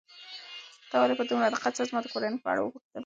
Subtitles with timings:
[0.89, 2.99] تا ولې په دومره دقت سره زما د کورنۍ په اړه وپوښتل؟